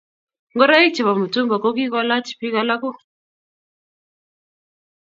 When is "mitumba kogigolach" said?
1.21-2.29